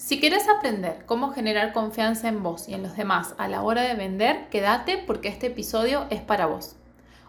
[0.00, 3.82] Si quieres aprender cómo generar confianza en vos y en los demás a la hora
[3.82, 6.74] de vender, quédate porque este episodio es para vos.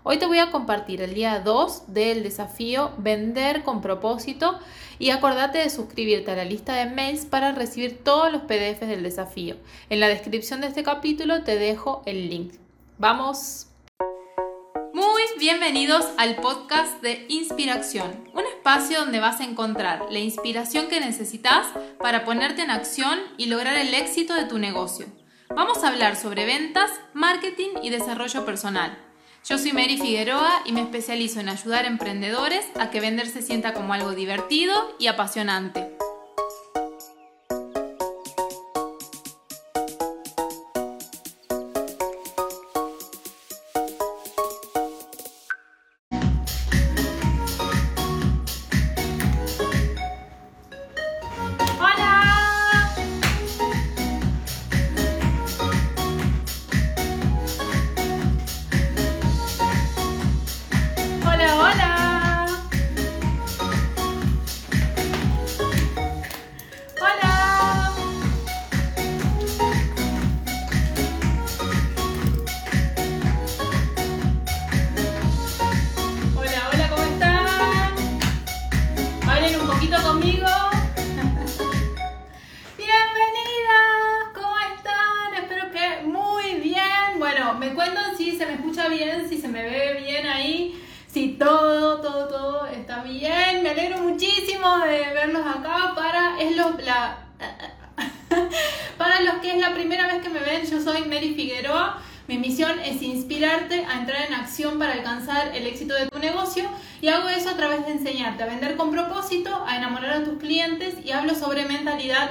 [0.04, 4.57] Hoy te voy a compartir el día 2 del desafío Vender con propósito
[4.99, 9.03] y acordate de suscribirte a la lista de mails para recibir todos los PDFs del
[9.03, 9.57] desafío.
[9.89, 12.53] En la descripción de este capítulo te dejo el link.
[12.97, 13.67] ¡Vamos!
[15.42, 21.66] Bienvenidos al podcast de Inspiración, un espacio donde vas a encontrar la inspiración que necesitas
[22.00, 25.08] para ponerte en acción y lograr el éxito de tu negocio.
[25.49, 28.96] Vamos a hablar sobre ventas, marketing y desarrollo personal.
[29.44, 33.41] Yo soy Mary Figueroa y me especializo en ayudar a emprendedores a que vender se
[33.41, 35.98] sienta como algo divertido y apasionante.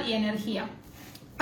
[0.07, 0.67] Y energía.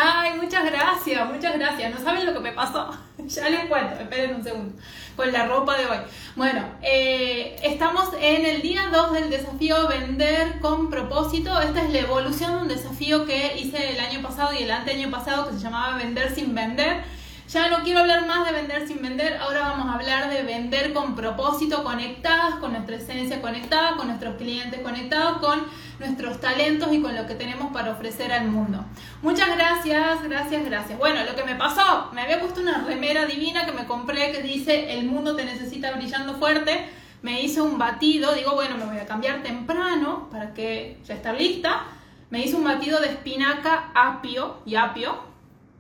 [0.02, 1.94] Ay, muchas gracias, muchas gracias.
[1.94, 2.90] No saben lo que me pasó.
[3.18, 4.82] ya les cuento, esperen un segundo.
[5.16, 5.98] Con la ropa de hoy.
[6.38, 11.60] Bueno, eh, estamos en el día 2 del desafío Vender con propósito.
[11.60, 15.12] Esta es la evolución de un desafío que hice el año pasado y el anteaño
[15.12, 17.04] pasado que se llamaba Vender sin Vender
[17.52, 20.94] ya no quiero hablar más de vender sin vender, ahora vamos a hablar de vender
[20.94, 25.66] con propósito, conectadas, con nuestra esencia conectada, con nuestros clientes conectados, con
[25.98, 28.86] nuestros talentos y con lo que tenemos para ofrecer al mundo.
[29.24, 31.00] Muchas gracias, gracias, gracias.
[31.00, 34.44] Bueno, lo que me pasó, me había puesto una remera divina que me compré que
[34.44, 36.88] dice el mundo te necesita brillando fuerte.
[37.24, 41.34] Me hice un batido, digo, bueno, me voy a cambiar temprano para que ya esté
[41.34, 41.82] lista.
[42.30, 45.18] Me hice un batido de espinaca, apio y apio.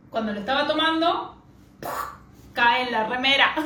[0.09, 1.38] Cuando lo estaba tomando,
[2.53, 3.55] cae en la remera.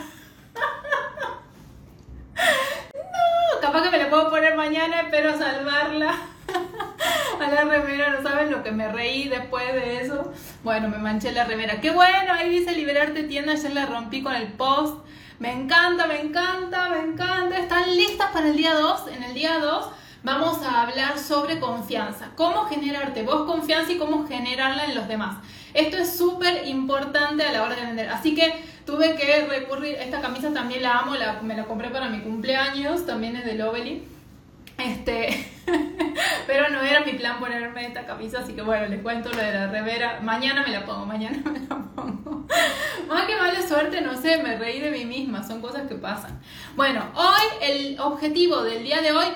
[2.96, 6.16] no, capaz que me la puedo poner mañana, espero salvarla.
[7.40, 10.32] A la remera, no saben lo que me reí después de eso.
[10.64, 11.82] Bueno, me manché la remera.
[11.82, 15.04] Qué bueno, ahí dice liberarte tienda, ayer la rompí con el post.
[15.40, 17.58] Me encanta, me encanta, me encanta.
[17.58, 19.08] ¿Están listas para el día 2?
[19.08, 19.90] En el día 2
[20.24, 22.30] vamos a hablar sobre confianza.
[22.36, 25.38] Cómo generarte vos confianza y cómo generarla en los demás.
[25.74, 28.10] Esto es súper importante a la hora de vender.
[28.10, 28.54] Así que
[28.86, 33.36] tuve que recurrir, esta camisa también la amo, me la compré para mi cumpleaños, también
[33.36, 34.04] es de Lovely.
[34.78, 35.52] Este,
[36.48, 39.54] pero no era mi plan ponerme esta camisa, así que bueno, les cuento lo de
[39.54, 40.20] la revera.
[40.22, 42.48] Mañana me la pongo, mañana me la pongo.
[43.08, 46.40] Más que mala suerte, no sé, me reí de mí misma, son cosas que pasan.
[46.76, 49.28] Bueno, hoy el objetivo del día de hoy,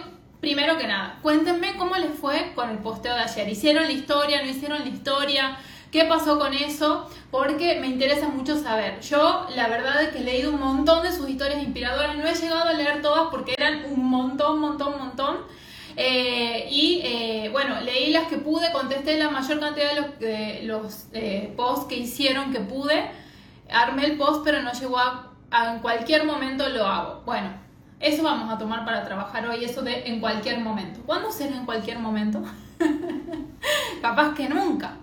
[0.41, 3.47] primero que nada, cuéntenme cómo les fue con el posteo de ayer.
[3.47, 4.41] ¿Hicieron la historia?
[4.41, 5.57] ¿No hicieron la historia?
[5.91, 7.09] ¿Qué pasó con eso?
[7.31, 8.99] Porque me interesa mucho saber.
[9.01, 12.15] Yo, la verdad es que he leído un montón de sus historias inspiradoras.
[12.17, 15.37] No he llegado a leer todas porque eran un montón, montón, montón.
[15.95, 21.05] Eh, y eh, bueno, leí las que pude, contesté la mayor cantidad de los, los
[21.13, 23.09] eh, posts que hicieron que pude.
[23.71, 27.21] Armé el post, pero no llegó a, a, En cualquier momento lo hago.
[27.25, 27.49] Bueno,
[27.99, 30.99] eso vamos a tomar para trabajar hoy, eso de en cualquier momento.
[31.05, 32.43] ¿Cuándo será en cualquier momento?
[34.01, 34.97] Capaz que nunca.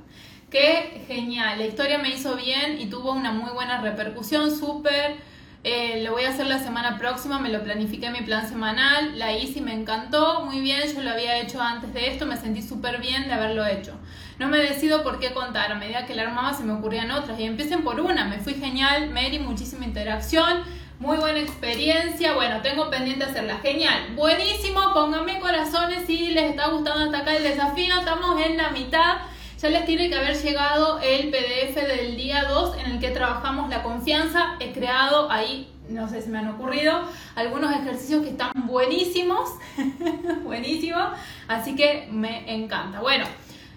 [0.54, 5.16] Qué genial, la historia me hizo bien y tuvo una muy buena repercusión, súper.
[5.64, 9.36] Eh, lo voy a hacer la semana próxima, me lo planifiqué mi plan semanal, la
[9.36, 12.62] hice y me encantó, muy bien, yo lo había hecho antes de esto, me sentí
[12.62, 13.98] súper bien de haberlo hecho.
[14.38, 17.40] No me decido por qué contar, a medida que la armaba se me ocurrían otras
[17.40, 20.62] y empiecen por una, me fui genial, Mary, muchísima interacción,
[21.00, 27.06] muy buena experiencia, bueno, tengo pendiente hacerla, genial, buenísimo, pónganme corazones si les está gustando
[27.06, 29.16] hasta acá el desafío, estamos en la mitad
[29.60, 33.70] ya les tiene que haber llegado el PDF del día 2 en el que trabajamos
[33.70, 34.56] la confianza.
[34.60, 37.02] He creado ahí, no sé si me han ocurrido,
[37.34, 39.50] algunos ejercicios que están buenísimos,
[40.44, 41.08] buenísimos,
[41.48, 43.00] así que me encanta.
[43.00, 43.24] Bueno,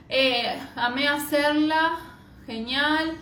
[0.10, 1.98] eh, amé hacerla,
[2.46, 3.18] genial.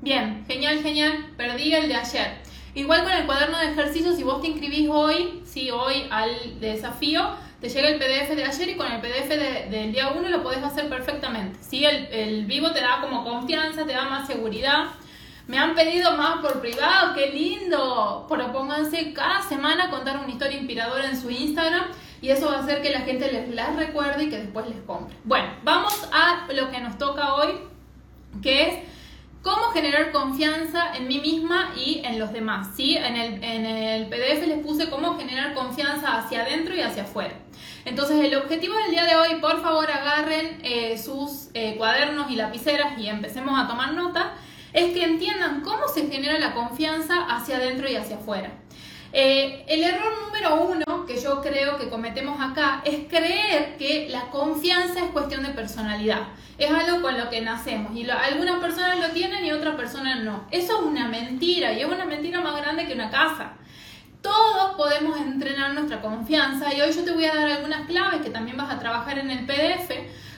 [0.00, 1.32] Bien, genial, genial.
[1.36, 2.46] Perdí el de ayer.
[2.74, 7.26] Igual con el cuaderno de ejercicios, si vos te inscribís hoy, sí, hoy al desafío,
[7.60, 9.28] te llega el PDF de ayer y con el PDF
[9.70, 11.58] del día 1 lo podés hacer perfectamente.
[11.60, 11.84] ¿sí?
[11.84, 14.86] El, el vivo te da como confianza, te da más seguridad.
[15.46, 18.26] Me han pedido más por privado, qué lindo.
[18.28, 21.84] Propónganse cada semana contar una historia inspiradora en su Instagram
[22.20, 24.80] y eso va a hacer que la gente les las recuerde y que después les
[24.80, 25.16] compre.
[25.24, 27.52] Bueno, vamos a lo que nos toca hoy,
[28.42, 28.74] que es
[29.46, 32.70] cómo generar confianza en mí misma y en los demás.
[32.76, 32.96] ¿sí?
[32.96, 37.34] En, el, en el PDF les puse cómo generar confianza hacia adentro y hacia afuera.
[37.84, 42.34] Entonces el objetivo del día de hoy, por favor agarren eh, sus eh, cuadernos y
[42.34, 44.34] lapiceras y empecemos a tomar nota,
[44.72, 48.50] es que entiendan cómo se genera la confianza hacia adentro y hacia afuera.
[49.12, 54.28] Eh, el error número uno que yo creo que cometemos acá es creer que la
[54.30, 56.28] confianza es cuestión de personalidad.
[56.58, 60.44] Es algo con lo que nacemos y algunas personas lo tienen y otras personas no.
[60.50, 63.52] Eso es una mentira y es una mentira más grande que una casa.
[64.22, 68.30] Todos podemos entrenar nuestra confianza y hoy yo te voy a dar algunas claves que
[68.30, 69.92] también vas a trabajar en el PDF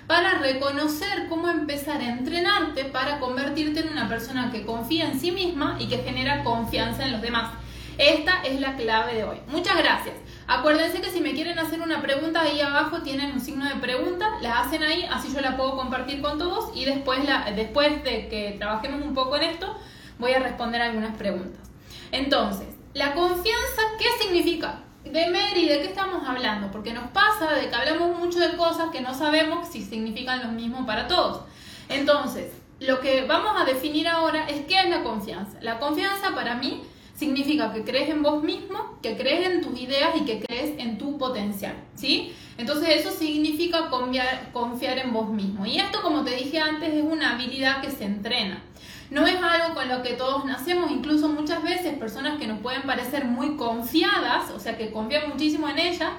[0.06, 5.31] para reconocer cómo empezar a entrenarte para convertirte en una persona que confía en sí
[5.31, 7.53] misma y que genera confianza en los demás.
[7.99, 9.39] Esta es la clave de hoy.
[9.49, 10.15] Muchas gracias.
[10.47, 14.39] Acuérdense que si me quieren hacer una pregunta ahí abajo tienen un signo de pregunta,
[14.41, 17.19] la hacen ahí, así yo la puedo compartir con todos y después,
[17.56, 19.77] después de que trabajemos un poco en esto,
[20.21, 21.69] voy a responder algunas preguntas.
[22.12, 24.79] Entonces, la confianza, ¿qué significa?
[25.03, 26.71] De Mary, ¿de qué estamos hablando?
[26.71, 30.53] Porque nos pasa de que hablamos mucho de cosas que no sabemos si significan lo
[30.53, 31.43] mismo para todos.
[31.89, 35.59] Entonces, lo que vamos a definir ahora es qué es la confianza.
[35.62, 36.85] La confianza para mí
[37.19, 40.99] significa que crees en vos mismo, que crees en tus ideas y que crees en
[40.99, 42.32] tu potencial, ¿sí?
[42.56, 45.67] Entonces eso significa confiar, en vos mismo.
[45.67, 48.62] Y esto, como te dije antes, es una habilidad que se entrena.
[49.11, 52.82] No es algo con lo que todos nacemos, incluso muchas veces personas que nos pueden
[52.82, 56.12] parecer muy confiadas, o sea, que confían muchísimo en ellas,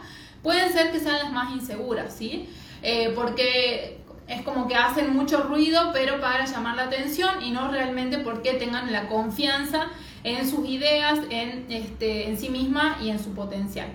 [0.44, 2.50] pueden ser que sean las más inseguras, ¿sí?
[2.82, 7.72] Eh, porque es como que hacen mucho ruido, pero para llamar la atención y no
[7.72, 9.88] realmente porque tengan la confianza
[10.24, 13.90] en sus ideas, en, este, en sí misma y en su potencial.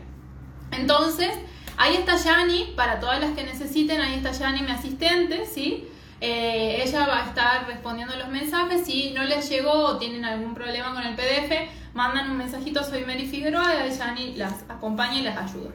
[0.71, 1.31] Entonces,
[1.77, 5.89] ahí está Yani, para todas las que necesiten, ahí está Yani, mi asistente, ¿sí?
[6.21, 8.87] Eh, ella va a estar respondiendo los mensajes.
[8.87, 13.05] Si no les llegó o tienen algún problema con el PDF, mandan un mensajito, soy
[13.05, 15.71] Mary Figueroa, y Yani las acompaña y las ayuda.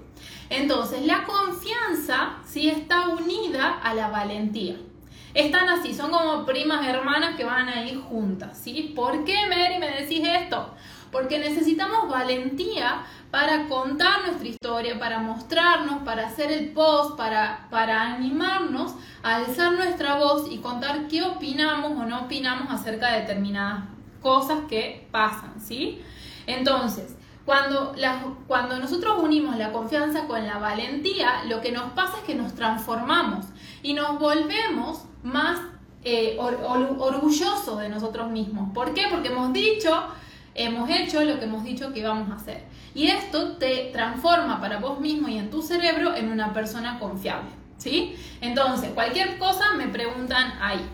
[0.49, 4.75] Entonces, la confianza sí está unida a la valentía.
[5.33, 8.93] Están así, son como primas hermanas que van a ir juntas, ¿sí?
[8.95, 10.73] ¿Por qué, Mary, me decís esto?
[11.11, 18.13] Porque necesitamos valentía para contar nuestra historia, para mostrarnos, para hacer el post, para, para
[18.13, 23.83] animarnos a alzar nuestra voz y contar qué opinamos o no opinamos acerca de determinadas
[24.21, 26.01] cosas que pasan, ¿sí?
[26.47, 27.15] Entonces,
[27.45, 27.95] cuando,
[28.47, 32.53] cuando nosotros unimos la confianza con la valentía, lo que nos pasa es que nos
[32.53, 33.45] transformamos
[33.81, 35.59] y nos volvemos más
[36.03, 38.69] eh, orgullosos de nosotros mismos.
[38.73, 39.07] ¿Por qué?
[39.09, 40.03] Porque hemos dicho,
[40.55, 42.63] hemos hecho lo que hemos dicho que íbamos a hacer.
[42.93, 47.49] Y esto te transforma para vos mismo y en tu cerebro en una persona confiable.
[47.77, 48.15] ¿Sí?
[48.41, 50.85] Entonces, cualquier cosa me preguntan ahí.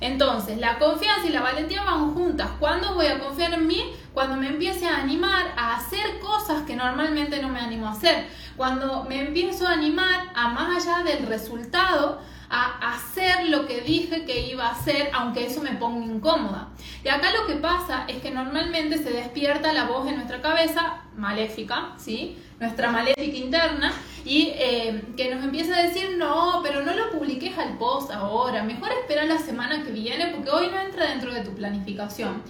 [0.00, 2.50] Entonces, la confianza y la valentía van juntas.
[2.58, 3.82] ¿Cuándo voy a confiar en mí?
[4.12, 8.26] Cuando me empiece a animar a hacer cosas que normalmente no me animo a hacer.
[8.56, 14.24] Cuando me empiezo a animar a más allá del resultado, a hacer lo que dije
[14.24, 16.68] que iba a hacer, aunque eso me ponga incómoda.
[17.04, 21.02] Y acá lo que pasa es que normalmente se despierta la voz en nuestra cabeza
[21.16, 22.38] maléfica, ¿sí?
[22.60, 23.92] Nuestra maléfica interna,
[24.24, 28.62] y eh, que nos empieza a decir, no, pero no lo publiques al post ahora,
[28.64, 32.42] mejor espera la semana que viene porque hoy no entra dentro de tu planificación.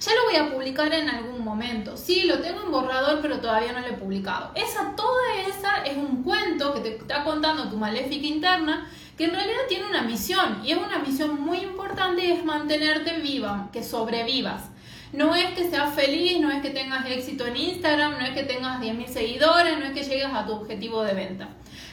[0.00, 1.96] Ya lo voy a publicar en algún momento.
[1.96, 4.50] Sí, lo tengo en borrador, pero todavía no lo he publicado.
[4.56, 9.32] Esa, toda esa es un cuento que te está contando tu maléfica interna que en
[9.32, 14.70] realidad tiene una misión y es una misión muy importante es mantenerte viva, que sobrevivas.
[15.12, 18.44] No es que seas feliz, no es que tengas éxito en Instagram, no es que
[18.44, 21.48] tengas 10.000 seguidores, no es que llegues a tu objetivo de venta.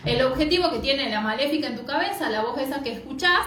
[0.06, 3.46] El objetivo que tiene la maléfica en tu cabeza, la voz esa que escuchás,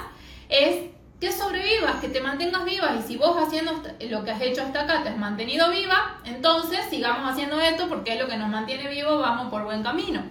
[0.51, 4.61] es que sobrevivas, que te mantengas viva y si vos haciendo lo que has hecho
[4.61, 8.49] hasta acá te has mantenido viva, entonces sigamos haciendo esto porque es lo que nos
[8.49, 10.23] mantiene vivo, vamos por buen camino.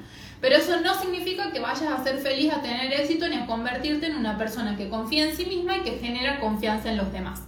[0.41, 4.07] Pero eso no significa que vayas a ser feliz, a tener éxito, ni a convertirte
[4.07, 7.43] en una persona que confía en sí misma y que genera confianza en los demás.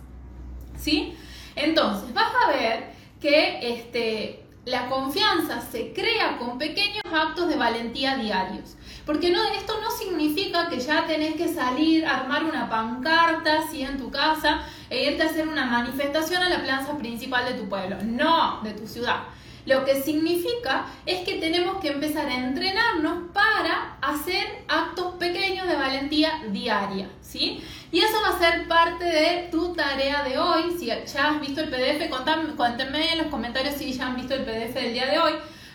[0.78, 1.16] ¿Sí?
[1.56, 8.16] Entonces, vas a ver que este, la confianza se crea con pequeños actos de valentía
[8.16, 8.78] diarios.
[9.06, 13.54] Porque esto no significa que ya tenés que salir, armar una pancarta.
[13.74, 17.68] En tu casa e irte a hacer una manifestación a la plaza principal de tu
[17.68, 17.98] pueblo.
[18.04, 19.24] No, de tu ciudad.
[19.65, 25.75] Lo que significa es que tenemos que empezar a entrenarnos para hacer actos pequeños de
[25.75, 27.63] valentía diaria, ¿sí?
[27.91, 30.75] Y eso va a ser parte de tu tarea de hoy.
[30.77, 32.10] Si ya has visto el PDF,
[32.58, 35.34] cuéntame en los comentarios si ya han visto el PDF del día de hoy.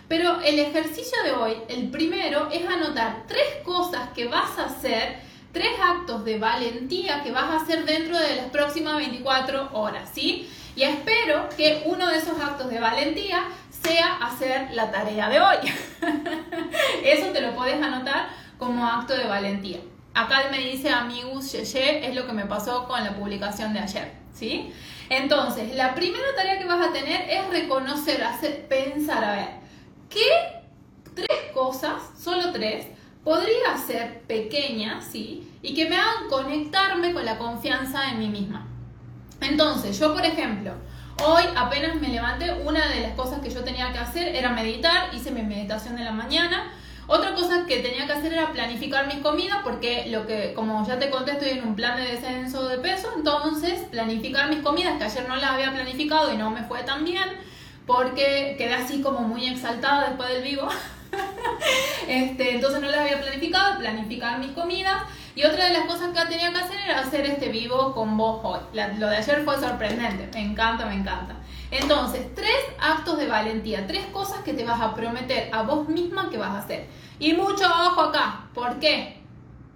[0.09, 5.21] Pero el ejercicio de hoy, el primero, es anotar tres cosas que vas a hacer,
[5.53, 10.49] tres actos de valentía que vas a hacer dentro de las próximas 24 horas, ¿sí?
[10.77, 13.45] Y espero que uno de esos actos de valentía
[13.83, 15.57] sea hacer la tarea de hoy.
[17.05, 19.79] Eso te lo puedes anotar como acto de valentía.
[20.15, 24.13] Acá me dice Amigus Yeye, es lo que me pasó con la publicación de ayer,
[24.33, 24.73] ¿sí?
[25.11, 29.49] Entonces, la primera tarea que vas a tener es reconocer, hacer, pensar, a ver,
[30.11, 30.59] ¿qué
[31.15, 32.87] tres cosas, solo tres,
[33.25, 35.51] podría ser pequeñas, ¿sí?
[35.63, 38.67] Y que me hagan conectarme con la confianza en mí misma.
[39.41, 40.73] Entonces, yo, por ejemplo,
[41.25, 45.13] Hoy apenas me levanté, una de las cosas que yo tenía que hacer era meditar,
[45.13, 46.71] hice mi meditación de la mañana.
[47.09, 50.99] Otra cosa que tenía que hacer era planificar mis comidas porque lo que, como ya
[50.99, 55.05] te conté, estoy en un plan de descenso de peso, entonces planificar mis comidas, que
[55.05, 57.25] ayer no las había planificado y no me fue tan bien,
[57.87, 60.69] porque quedé así como muy exaltada después del vivo.
[62.09, 65.03] este, entonces no las había planificado, planificar mis comidas.
[65.39, 68.41] Y otra de las cosas que tenía que hacer era hacer este vivo con vos
[68.43, 68.59] hoy.
[68.99, 71.37] lo de ayer fue sorprendente, me encanta, me encanta.
[71.71, 76.29] Entonces, tres actos de valentía, tres cosas que te vas a prometer a vos misma
[76.29, 76.89] que vas a hacer.
[77.21, 79.21] Y mucho ojo acá, ¿por qué?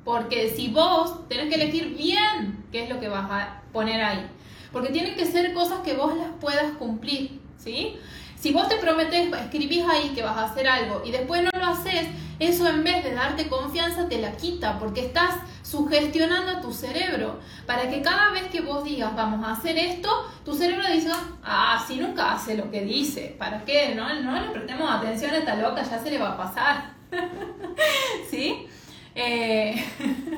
[0.05, 4.29] Porque si vos tenés que elegir bien qué es lo que vas a poner ahí.
[4.73, 8.01] Porque tienen que ser cosas que vos las puedas cumplir, ¿sí?
[8.43, 11.65] Si vos te prometes, escribís ahí que vas a hacer algo y después no lo
[11.65, 12.09] haces,
[12.41, 17.39] eso en vez de darte confianza te la quita porque estás sugestionando a tu cerebro
[17.67, 20.09] para que cada vez que vos digas vamos a hacer esto,
[20.45, 23.95] tu cerebro diga, ah, si nunca hace lo que dice, ¿para qué?
[23.95, 26.95] No, no le prestemos atención a esta loca, ya se le va a pasar.
[28.29, 28.67] ¿Sí?
[29.15, 29.87] Eh,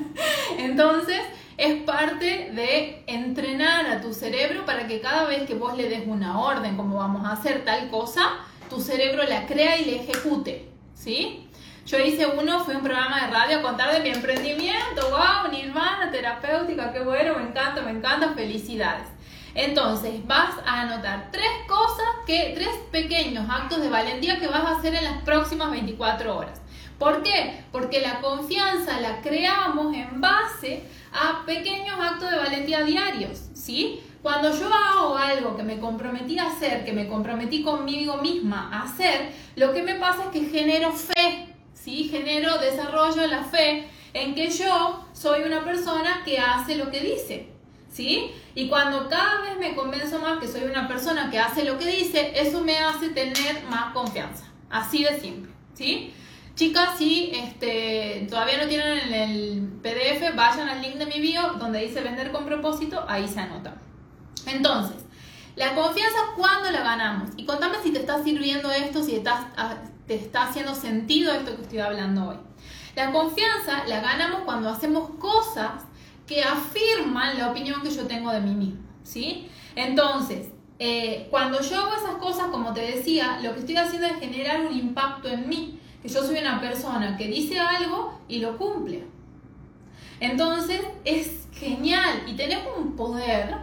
[0.59, 1.21] entonces,
[1.57, 6.05] es parte de entrenar a tu cerebro para que cada vez que vos le des
[6.05, 8.21] una orden, como vamos a hacer tal cosa,
[8.69, 11.47] tu cerebro la crea y la ejecute, ¿sí?
[11.85, 16.09] Yo hice uno, fue un programa de radio a contar de mi emprendimiento, wow, Nirvana,
[16.11, 19.07] terapéutica, qué bueno, me encanta, me encanta, felicidades.
[19.53, 24.77] Entonces, vas a anotar tres cosas, que, tres pequeños actos de valentía que vas a
[24.77, 26.59] hacer en las próximas 24 horas.
[26.97, 27.63] ¿Por qué?
[27.71, 34.01] Porque la confianza la creamos en base a pequeños actos de valentía diarios, ¿sí?
[34.21, 38.83] Cuando yo hago algo que me comprometí a hacer, que me comprometí conmigo misma a
[38.83, 42.09] hacer, lo que me pasa es que genero fe, ¿sí?
[42.09, 47.49] Genero, desarrollo la fe en que yo soy una persona que hace lo que dice,
[47.91, 48.31] ¿sí?
[48.55, 51.85] Y cuando cada vez me convenzo más que soy una persona que hace lo que
[51.85, 56.13] dice, eso me hace tener más confianza, así de simple, ¿sí?
[56.55, 61.81] Chicas, si este, todavía no tienen el PDF, vayan al link de mi bio donde
[61.81, 63.75] dice vender con propósito, ahí se anota.
[64.47, 64.95] Entonces,
[65.57, 67.31] la confianza, ¿cuándo la ganamos?
[67.35, 69.75] Y contame si te está sirviendo esto, si ah,
[70.07, 72.37] te está haciendo sentido esto que estoy hablando hoy.
[72.95, 75.83] La confianza la ganamos cuando hacemos cosas
[76.25, 79.49] que afirman la opinión que yo tengo de mí mismo, ¿sí?
[79.75, 80.47] Entonces,
[80.79, 84.61] eh, cuando yo hago esas cosas, como te decía, lo que estoy haciendo es generar
[84.61, 89.03] un impacto en mí yo soy una persona que dice algo y lo cumple.
[90.19, 93.55] Entonces es genial y tenés un poder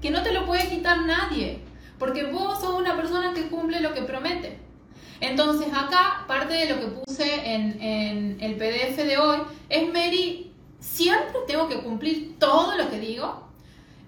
[0.00, 1.60] que no te lo puede quitar nadie,
[1.98, 4.58] porque vos sos una persona que cumple lo que promete.
[5.20, 9.38] Entonces acá parte de lo que puse en, en el PDF de hoy
[9.68, 13.46] es, Mary, ¿siempre tengo que cumplir todo lo que digo?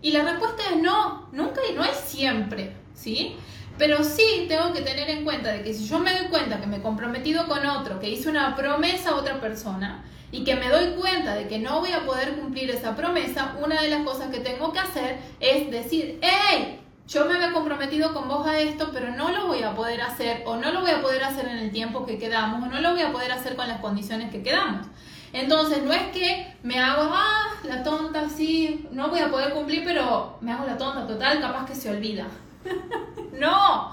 [0.02, 3.36] Y la respuesta es no, nunca y no es siempre, ¿sí?
[3.78, 6.66] Pero sí tengo que tener en cuenta de que si yo me doy cuenta que
[6.66, 10.68] me he comprometido con otro, que hice una promesa a otra persona y que me
[10.68, 14.28] doy cuenta de que no voy a poder cumplir esa promesa, una de las cosas
[14.28, 18.90] que tengo que hacer es decir, hey, yo me había comprometido con vos a esto,
[18.92, 21.58] pero no lo voy a poder hacer o no lo voy a poder hacer en
[21.58, 24.42] el tiempo que quedamos o no lo voy a poder hacer con las condiciones que
[24.42, 24.86] quedamos.
[25.32, 29.84] Entonces, no es que me hago, ah, la tonta, sí, no voy a poder cumplir,
[29.84, 32.26] pero me hago la tonta total, capaz que se olvida.
[33.38, 33.92] no,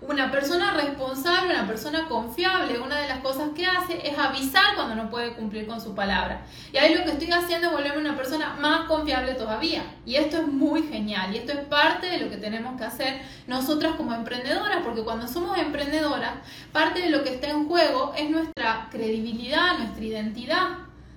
[0.00, 4.94] Una persona responsable, una persona confiable, una de las cosas que hace es avisar cuando
[4.94, 6.42] no puede cumplir con su palabra.
[6.72, 9.82] Y ahí lo que estoy haciendo es volverme una persona más confiable todavía.
[10.04, 11.34] Y esto es muy genial.
[11.34, 15.26] Y esto es parte de lo que tenemos que hacer nosotras como emprendedoras, porque cuando
[15.26, 16.34] somos emprendedoras,
[16.70, 20.68] parte de lo que está en juego es nuestra credibilidad, nuestra identidad.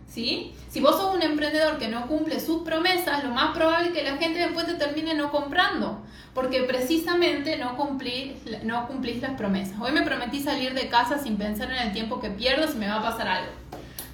[0.08, 0.56] ¿Sí?
[0.70, 4.04] Si vos sos un emprendedor que no cumple sus promesas, lo más probable es que
[4.04, 6.02] la gente después te termine no comprando
[6.38, 9.80] porque precisamente no, cumplí, no cumplís las promesas.
[9.80, 12.88] Hoy me prometí salir de casa sin pensar en el tiempo que pierdo si me
[12.88, 13.52] va a pasar algo.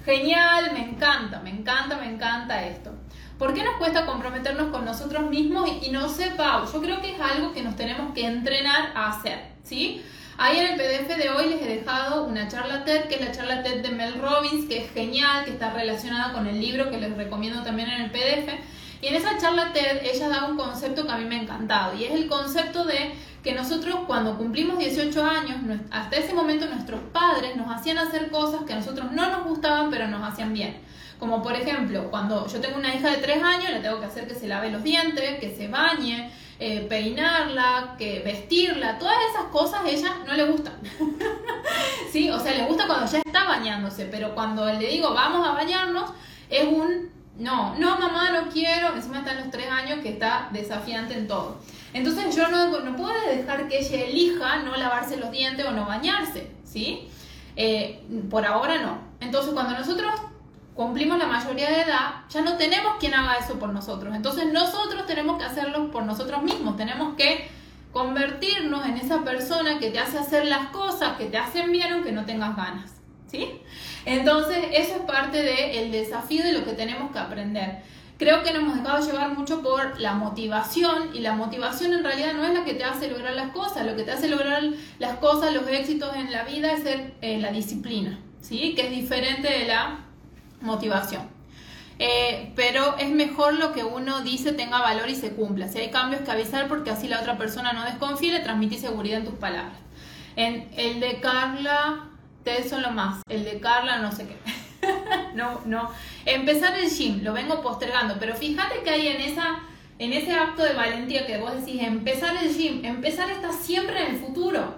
[0.06, 2.92] Genial, me encanta, me encanta, me encanta esto.
[3.38, 5.68] ¿Por qué nos cuesta comprometernos con nosotros mismos?
[5.82, 9.40] Y, no sé, yo creo que es algo que nos tenemos que entrenar a hacer,
[9.62, 10.02] ¿sí?
[10.36, 13.30] Ahí en el PDF de hoy les he dejado una charla TED, que es la
[13.30, 16.98] charla TED de Mel Robbins, que es genial, que está relacionada con el libro que
[16.98, 18.52] les recomiendo también en el PDF.
[19.00, 21.94] Y en esa charla TED ella da un concepto que a mí me ha encantado
[21.96, 23.12] y es el concepto de
[23.44, 25.56] que nosotros cuando cumplimos 18 años,
[25.90, 29.90] hasta ese momento nuestros padres nos hacían hacer cosas que a nosotros no nos gustaban
[29.90, 30.78] pero nos hacían bien.
[31.20, 34.26] Como por ejemplo, cuando yo tengo una hija de 3 años, le tengo que hacer
[34.26, 39.84] que se lave los dientes, que se bañe, eh, peinarla, que vestirla, todas esas cosas
[39.84, 40.74] a ella no le gustan.
[42.12, 45.52] sí, o sea, le gusta cuando ya está bañándose, pero cuando le digo vamos a
[45.52, 46.10] bañarnos,
[46.48, 48.94] es un no, no, mamá, no quiero.
[48.94, 51.58] Encima está en los tres años que está desafiante en todo.
[51.92, 55.86] Entonces yo no, no puedo dejar que ella elija no lavarse los dientes o no
[55.86, 57.08] bañarse, ¿sí?
[57.56, 58.98] Eh, por ahora no.
[59.20, 60.12] Entonces cuando nosotros
[60.74, 64.14] cumplimos la mayoría de edad, ya no tenemos quien haga eso por nosotros.
[64.14, 66.76] Entonces nosotros tenemos que hacerlo por nosotros mismos.
[66.76, 67.48] Tenemos que
[67.92, 72.12] convertirnos en esa persona que te hace hacer las cosas que te hacen bien aunque
[72.12, 72.92] no tengas ganas.
[73.28, 73.60] ¿Sí?
[74.04, 77.82] Entonces, eso es parte del desafío de lo que tenemos que aprender.
[78.16, 82.34] Creo que nos hemos dejado llevar mucho por la motivación y la motivación en realidad
[82.34, 84.62] no es la que te hace lograr las cosas, lo que te hace lograr
[85.00, 88.74] las cosas, los éxitos en la vida es ser, eh, la disciplina, ¿sí?
[88.76, 90.03] que es diferente de la
[90.64, 91.22] motivación.
[91.98, 95.68] Eh, pero es mejor lo que uno dice tenga valor y se cumpla.
[95.68, 99.20] Si hay cambios que avisar porque así la otra persona no desconfíe, le transmitís seguridad
[99.20, 99.78] en tus palabras.
[100.36, 103.22] En el de Carla, ustedes son lo más.
[103.28, 104.36] El de Carla, no sé qué.
[105.34, 105.90] no, no.
[106.26, 109.60] Empezar el gym, lo vengo postergando, pero fíjate que hay en esa
[109.98, 114.14] en ese acto de valentía que vos decís, empezar el gym, empezar está siempre en
[114.14, 114.76] el futuro.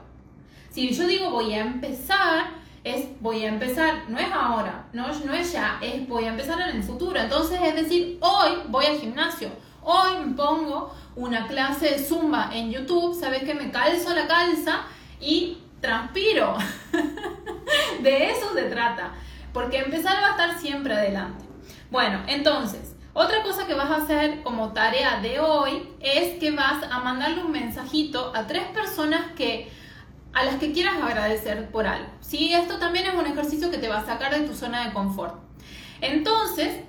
[0.71, 2.51] Si yo digo voy a empezar,
[2.87, 6.61] es voy a empezar, no es ahora, no, no es ya, es voy a empezar
[6.61, 7.19] en el futuro.
[7.19, 9.51] Entonces es decir, hoy voy al gimnasio,
[9.83, 14.83] hoy me pongo una clase de zumba en YouTube, sabes que me calzo la calza
[15.21, 16.57] y transpiro.
[18.03, 19.15] de eso se trata,
[19.53, 21.45] porque empezar va a estar siempre adelante.
[21.91, 26.85] Bueno, entonces, otra cosa que vas a hacer como tarea de hoy es que vas
[26.89, 29.73] a mandarle un mensajito a tres personas que
[30.37, 32.11] a las que quieras agradecer por algo.
[32.21, 32.53] ¿sí?
[32.53, 35.35] Esto también es un ejercicio que te va a sacar de tu zona de confort.
[36.03, 36.83] Entonces,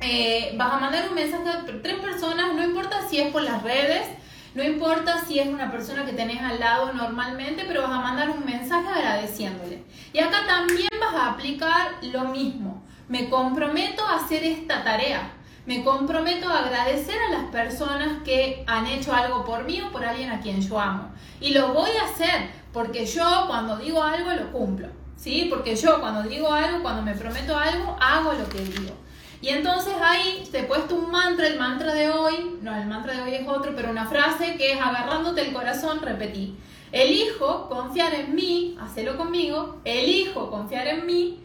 [0.00, 3.62] eh, vas a mandar un mensaje a tres personas, no importa si es por las
[3.62, 4.08] redes,
[4.54, 8.30] no importa si es una persona que tenés al lado normalmente, pero vas a mandar
[8.30, 9.82] un mensaje agradeciéndole.
[10.14, 12.82] Y acá también vas a aplicar lo mismo.
[13.08, 15.32] Me comprometo a hacer esta tarea.
[15.66, 20.02] Me comprometo a agradecer a las personas que han hecho algo por mí o por
[20.02, 21.12] alguien a quien yo amo.
[21.42, 24.88] Y lo voy a hacer porque yo cuando digo algo lo cumplo.
[25.16, 25.48] ¿Sí?
[25.50, 28.94] Porque yo cuando digo algo, cuando me prometo algo, hago lo que digo.
[29.42, 33.14] Y entonces ahí te he puesto un mantra, el mantra de hoy, no, el mantra
[33.14, 36.56] de hoy es otro, pero una frase que es agarrándote el corazón, repetí.
[36.92, 41.40] Elijo confiar en mí, hacelo conmigo, elijo confiar en mí,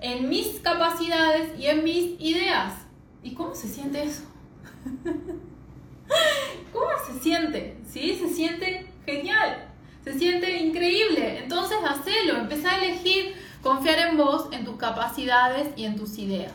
[0.00, 2.74] en mis capacidades y en mis ideas.
[3.22, 4.24] ¿Y cómo se siente eso?
[6.72, 7.78] ¿Cómo se siente?
[7.86, 8.18] ¿Sí?
[8.18, 9.67] Se siente genial,
[10.12, 11.38] se siente increíble.
[11.42, 16.52] Entonces hacelo, empezá a elegir confiar en vos, en tus capacidades y en tus ideas.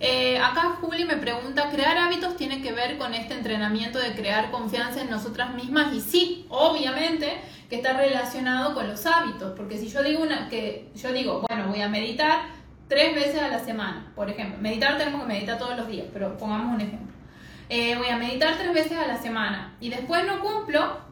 [0.00, 4.50] Eh, acá Juli me pregunta, ¿crear hábitos tiene que ver con este entrenamiento de crear
[4.50, 5.92] confianza en nosotras mismas?
[5.92, 10.88] Y sí, obviamente que está relacionado con los hábitos, porque si yo digo una, que
[10.94, 12.42] yo digo, bueno, voy a meditar
[12.88, 16.38] tres veces a la semana, por ejemplo, meditar tenemos que meditar todos los días, pero
[16.38, 17.14] pongamos un ejemplo.
[17.68, 21.07] Eh, voy a meditar tres veces a la semana y después no cumplo,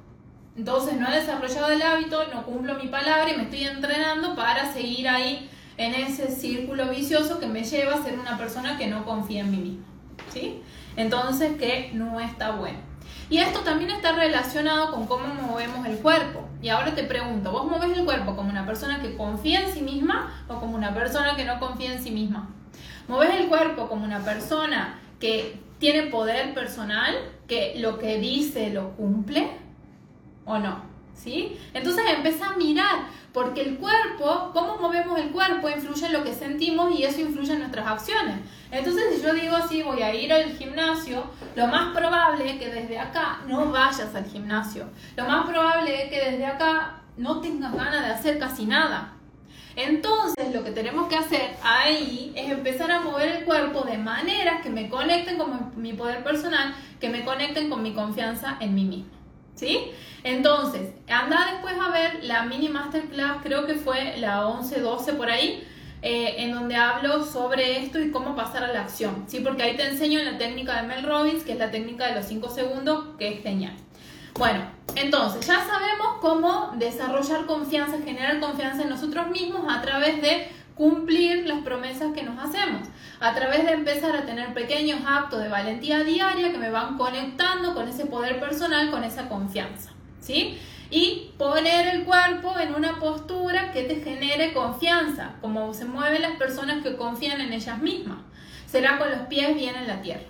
[0.57, 4.73] entonces no he desarrollado el hábito, no cumplo mi palabra y me estoy entrenando para
[4.73, 9.05] seguir ahí en ese círculo vicioso que me lleva a ser una persona que no
[9.05, 9.85] confía en mí misma.
[10.33, 10.63] ¿sí?
[10.97, 12.79] Entonces, que no está bueno.
[13.29, 16.49] Y esto también está relacionado con cómo movemos el cuerpo.
[16.63, 19.83] Y ahora te pregunto, ¿vos moves el cuerpo como una persona que confía en sí
[19.83, 22.49] misma o como una persona que no confía en sí misma?
[23.09, 27.15] ¿Moves el cuerpo como una persona que tiene poder personal,
[27.47, 29.66] que lo que dice lo cumple
[30.47, 30.97] o no?
[31.17, 31.59] ¿sí?
[31.75, 36.35] Entonces empieza a mirar, porque el cuerpo, cómo movemos el cuerpo, influye en lo que
[36.35, 38.37] sentimos y eso influye en nuestras acciones.
[38.71, 42.69] Entonces, si yo digo así, voy a ir al gimnasio, lo más probable es que
[42.69, 44.87] desde acá no vayas al gimnasio.
[45.17, 49.13] Lo más probable es que desde acá no tengas ganas de hacer casi nada.
[49.75, 54.63] Entonces, lo que tenemos que hacer ahí es empezar a mover el cuerpo de maneras
[54.63, 58.85] que me conecten con mi poder personal, que me conecten con mi confianza en mí
[58.85, 59.16] mismo.
[59.57, 59.91] ¿Sí?
[60.23, 65.67] Entonces, anda después a ver la mini masterclass, creo que fue la 11-12 por ahí,
[66.03, 69.25] eh, en donde hablo sobre esto y cómo pasar a la acción.
[69.27, 69.41] ¿Sí?
[69.41, 72.27] Porque ahí te enseño la técnica de Mel Robbins, que es la técnica de los
[72.27, 73.75] 5 segundos, que es genial.
[74.39, 80.49] Bueno, entonces ya sabemos cómo desarrollar confianza, generar confianza en nosotros mismos a través de
[80.77, 82.87] cumplir las promesas que nos hacemos,
[83.19, 87.75] a través de empezar a tener pequeños actos de valentía diaria que me van conectando
[87.75, 90.59] con ese poder personal, con esa confianza, ¿sí?
[90.91, 96.37] Y poner el cuerpo en una postura que te genere confianza, como se mueven las
[96.37, 98.19] personas que confían en ellas mismas.
[98.67, 100.27] Será con los pies bien en la tierra.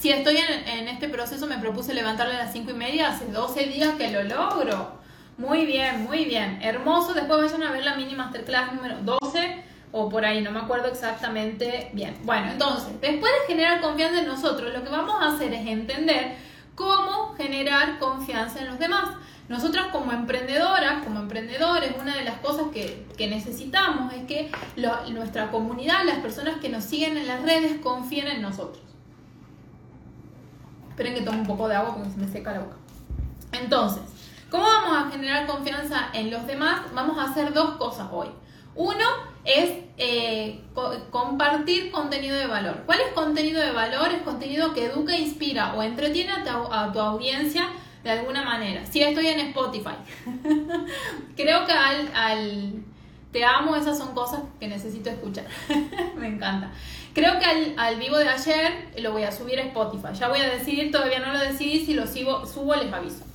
[0.00, 3.64] Si estoy en, este proceso, me propuse levantarle a las 5 y media, hace 12
[3.66, 4.99] días que lo logro.
[5.40, 6.58] Muy bien, muy bien.
[6.60, 7.14] Hermoso.
[7.14, 10.88] Después vayan a ver la mini masterclass número 12 o por ahí, no me acuerdo
[10.88, 12.14] exactamente bien.
[12.24, 16.36] Bueno, entonces, después de generar confianza en nosotros, lo que vamos a hacer es entender
[16.74, 19.16] cómo generar confianza en los demás.
[19.48, 24.50] Nosotras como emprendedoras, como emprendedores, una de las cosas que, necesitamos es que
[25.10, 28.84] nuestra comunidad, las personas que nos siguen en las redes, confíen en nosotros.
[30.90, 32.76] Esperen que tome un poco de agua porque se me seca la boca.
[33.52, 34.02] Entonces,
[34.50, 36.82] ¿cómo vamos a generar confianza en los demás?
[36.94, 38.28] Vamos a hacer dos cosas hoy.
[38.74, 39.04] Uno
[39.44, 40.60] es eh,
[41.10, 42.82] compartir contenido de valor.
[42.86, 44.08] ¿Cuál es contenido de valor?
[44.08, 47.68] Es contenido que educa, inspira o entretiene a tu, audiencia
[48.04, 48.84] de alguna manera.
[48.86, 49.96] Si estoy en Spotify.
[51.36, 52.82] Creo que al,
[53.32, 55.46] te amo, esas son cosas que necesito escuchar.
[56.16, 56.70] Me encanta.
[57.12, 60.08] Creo que al, vivo de ayer lo voy a subir a Spotify.
[60.18, 63.29] Ya voy a decidir, todavía no lo decidí, si lo subo les aviso.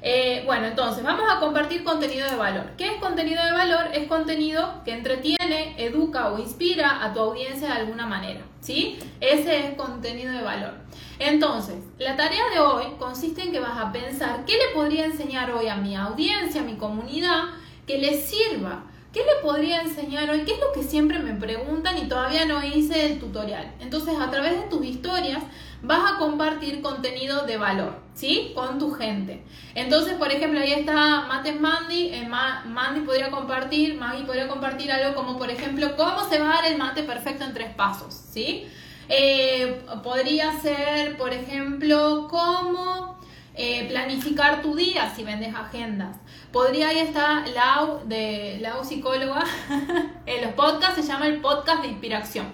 [0.00, 2.70] Eh, bueno, entonces vamos a compartir contenido de valor.
[2.76, 3.88] ¿Qué es contenido de valor?
[3.92, 8.40] Es contenido que entretiene, educa o inspira a tu audiencia de alguna manera.
[8.60, 8.98] ¿Sí?
[9.20, 10.74] Ese es contenido de valor.
[11.18, 15.50] Entonces, la tarea de hoy consiste en que vas a pensar qué le podría enseñar
[15.50, 17.44] hoy a mi audiencia, a mi comunidad,
[17.86, 20.42] que les sirva ¿Qué le podría enseñar hoy?
[20.42, 23.74] ¿Qué es lo que siempre me preguntan y todavía no hice el tutorial?
[23.80, 25.42] Entonces, a través de tus historias
[25.82, 28.52] vas a compartir contenido de valor, ¿sí?
[28.54, 29.44] Con tu gente.
[29.74, 32.08] Entonces, por ejemplo, ahí está Mates Mandy.
[32.12, 36.54] Eh, Mandy podría compartir, Maggie podría compartir algo como, por ejemplo, cómo se va a
[36.56, 38.66] dar el mate perfecto en tres pasos, ¿sí?
[39.08, 43.18] Eh, podría ser, por ejemplo, cómo
[43.54, 46.16] eh, planificar tu día si vendes agendas.
[46.52, 49.44] Podría ahí estar Lau, de Lau Psicóloga.
[50.26, 52.46] en los podcasts se llama el podcast de inspiración.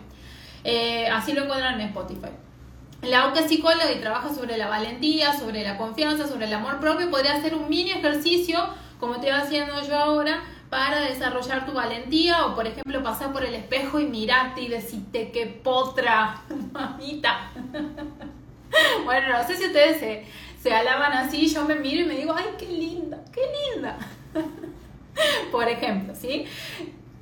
[1.12, 2.43] Así lo encuentran en Spotify.
[3.04, 6.80] Lau que es psicóloga y trabaja sobre la valentía, sobre la confianza, sobre el amor
[6.80, 8.58] propio, podría hacer un mini ejercicio,
[8.98, 13.54] como estoy haciendo yo ahora, para desarrollar tu valentía o por ejemplo pasar por el
[13.54, 17.52] espejo y mirarte y decirte que potra, mamita.
[19.04, 20.26] bueno, no sé si ustedes se,
[20.60, 23.42] se alaban así, yo me miro y me digo, ay, qué linda, qué
[23.74, 23.98] linda.
[25.52, 26.46] Por ejemplo, ¿sí?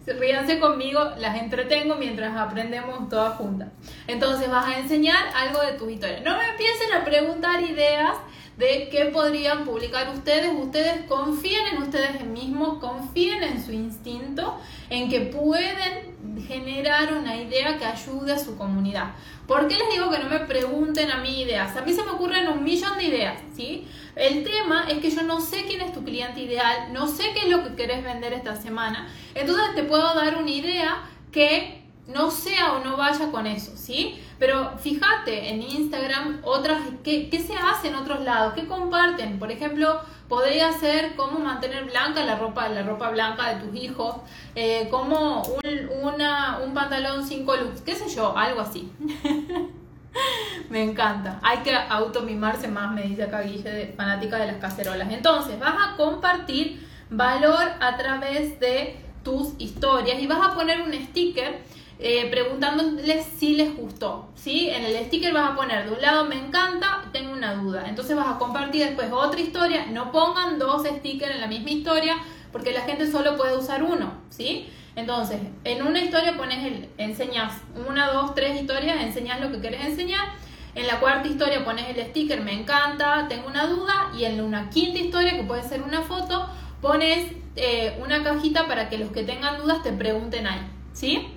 [0.06, 3.68] Ríanse conmigo, las entretengo mientras aprendemos todas juntas.
[4.06, 6.20] Entonces vas a enseñar algo de tu historia.
[6.20, 8.16] No me empiecen a preguntar ideas
[8.56, 10.50] de qué podrían publicar ustedes.
[10.54, 14.58] Ustedes confíen en ustedes mismos, confíen en su instinto,
[14.90, 16.11] en que pueden
[16.52, 19.12] generar una idea que ayude a su comunidad.
[19.46, 21.76] ¿Por qué les digo que no me pregunten a mí ideas?
[21.76, 23.86] A mí se me ocurren un millón de ideas, ¿sí?
[24.14, 27.40] El tema es que yo no sé quién es tu cliente ideal, no sé qué
[27.40, 29.08] es lo que querés vender esta semana.
[29.34, 34.20] Entonces te puedo dar una idea que no sea o no vaya con eso, ¿sí?
[34.38, 38.54] Pero fíjate en Instagram otras, ¿qué, ¿qué, se hace en otros lados?
[38.54, 39.38] ¿Qué comparten?
[39.38, 44.16] Por ejemplo, podría ser cómo mantener blanca la ropa, la ropa blanca de tus hijos,
[44.54, 48.90] eh, como un, una, un pantalón cinco looks, qué sé yo, algo así.
[50.70, 51.38] me encanta.
[51.42, 55.10] Hay que automimarse más, me dice acá Guille, fanática de las cacerolas.
[55.10, 60.92] Entonces, vas a compartir valor a través de tus historias y vas a poner un
[60.92, 61.60] sticker
[62.04, 64.28] eh, preguntándoles si les gustó.
[64.34, 64.68] ¿sí?
[64.68, 67.84] En el sticker vas a poner de un lado me encanta, tengo una duda.
[67.88, 69.86] Entonces vas a compartir después otra historia.
[69.86, 72.16] No pongan dos stickers en la misma historia
[72.50, 74.14] porque la gente solo puede usar uno.
[74.30, 74.68] ¿sí?
[74.96, 77.52] Entonces, en una historia pones el, enseñas
[77.88, 80.26] una, dos, tres historias, enseñas lo que quieres enseñar.
[80.74, 84.10] En la cuarta historia pones el sticker, me encanta, tengo una duda.
[84.18, 86.48] Y en una quinta historia, que puede ser una foto,
[86.80, 90.60] pones eh, una cajita para que los que tengan dudas te pregunten ahí.
[90.92, 91.28] ¿Sí?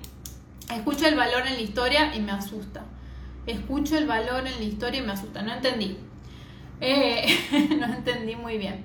[0.72, 2.84] Escucho el valor en la historia y me asusta.
[3.46, 5.42] Escucho el valor en la historia y me asusta.
[5.42, 5.96] No entendí.
[6.80, 8.84] Eh, no entendí muy bien.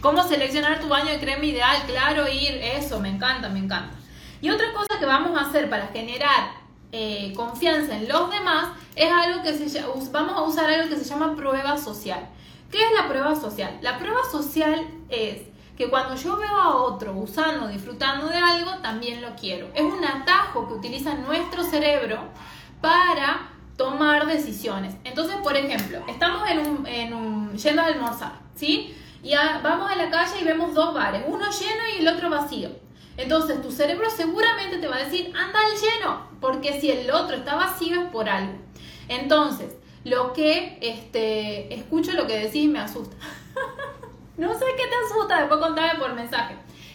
[0.00, 1.76] ¿Cómo seleccionar tu baño de crema ideal?
[1.86, 3.96] Claro, ir, eso, me encanta, me encanta.
[4.40, 6.52] Y otra cosa que vamos a hacer para generar
[6.92, 11.04] eh, confianza en los demás es algo que se vamos a usar algo que se
[11.04, 12.28] llama prueba social.
[12.70, 13.78] ¿Qué es la prueba social?
[13.82, 15.42] La prueba social es
[15.78, 19.68] que cuando yo veo a otro usando, disfrutando de algo, también lo quiero.
[19.74, 22.18] Es un atajo que utiliza nuestro cerebro
[22.80, 24.96] para tomar decisiones.
[25.04, 28.92] Entonces, por ejemplo, estamos en un, en un yendo a almorzar, ¿sí?
[29.22, 32.70] Y vamos a la calle y vemos dos bares, uno lleno y el otro vacío.
[33.16, 37.36] Entonces tu cerebro seguramente te va a decir, anda al lleno, porque si el otro
[37.36, 38.58] está vacío es por algo.
[39.08, 43.16] Entonces, lo que este, escucho lo que decís me asusta.
[44.38, 46.54] no sé qué te asusta, después contame por mensaje,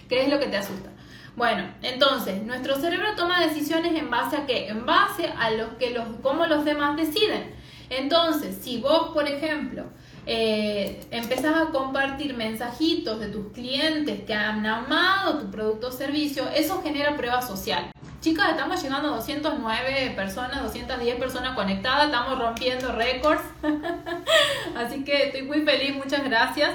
[0.09, 0.89] qué es lo que te asusta.
[1.35, 4.67] Bueno, entonces, nuestro cerebro toma decisiones en base a qué?
[4.67, 7.55] En base a los que los, cómo los demás deciden.
[7.89, 9.85] Entonces, si vos, por ejemplo,
[10.25, 16.47] eh, empezás a compartir mensajitos de tus clientes que han amado tu producto o servicio,
[16.55, 17.91] eso genera prueba social.
[18.21, 23.43] Chicas, estamos llegando a 209 personas, 210 personas conectadas, estamos rompiendo récords.
[24.77, 26.71] Así que estoy muy feliz, muchas gracias.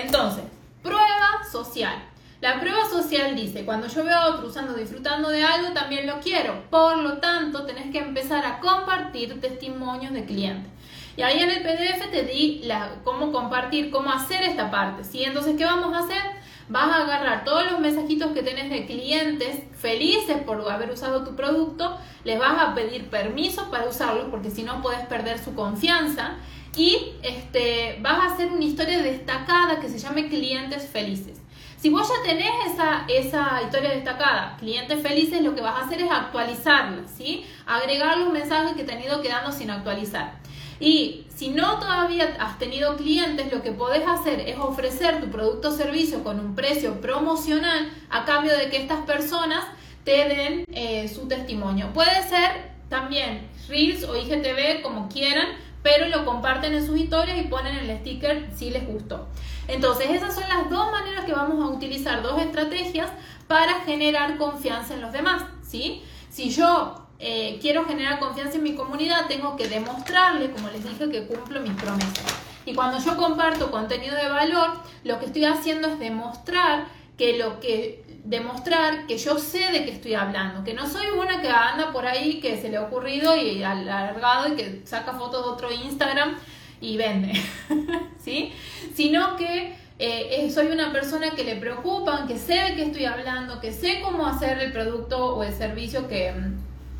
[0.00, 0.44] Entonces,
[0.82, 1.96] prueba social.
[2.40, 6.20] La prueba social dice, cuando yo veo a otro usando, disfrutando de algo, también lo
[6.20, 6.68] quiero.
[6.68, 10.70] Por lo tanto, tenés que empezar a compartir testimonios de clientes.
[11.16, 12.68] Y ahí en el PDF te di
[13.04, 15.02] cómo compartir, cómo hacer esta parte.
[15.02, 15.24] ¿sí?
[15.24, 16.22] Entonces, ¿qué vamos a hacer?
[16.68, 21.36] Vas a agarrar todos los mensajitos que tenés de clientes felices por haber usado tu
[21.36, 26.34] producto, les vas a pedir permiso para usarlo porque si no puedes perder su confianza
[26.76, 31.40] y este, vas a hacer una historia destacada que se llame clientes felices.
[31.76, 36.00] Si vos ya tenés esa, esa historia destacada, clientes felices, lo que vas a hacer
[36.00, 37.46] es actualizarla, ¿sí?
[37.66, 40.32] Agregar los mensajes que te han ido quedando sin actualizar.
[40.80, 45.68] Y si no todavía has tenido clientes, lo que podés hacer es ofrecer tu producto
[45.68, 49.64] o servicio con un precio promocional a cambio de que estas personas
[50.04, 51.92] te den eh, su testimonio.
[51.92, 55.48] Puede ser también Reels o IGTV, como quieran,
[55.82, 59.26] pero lo comparten en sus historias y ponen el sticker si les gustó.
[59.68, 63.10] Entonces, esas son las dos maneras que vamos a utilizar, dos estrategias
[63.48, 66.02] para generar confianza en los demás, ¿sí?
[66.28, 71.08] Si yo eh, quiero generar confianza en mi comunidad, tengo que demostrarle, como les dije,
[71.10, 72.24] que cumplo mis promesas.
[72.66, 74.72] Y cuando yo comparto contenido de valor,
[75.04, 79.92] lo que estoy haciendo es demostrar que lo que demostrar que yo sé de qué
[79.92, 83.36] estoy hablando, que no soy una que anda por ahí que se le ha ocurrido
[83.36, 86.36] y alargado y que saca fotos de otro Instagram
[86.80, 87.32] y vende,
[88.18, 88.52] ¿sí?
[88.94, 93.60] Sino que eh, soy una persona que le preocupa, que sé de qué estoy hablando,
[93.60, 96.34] que sé cómo hacer el producto o el servicio que,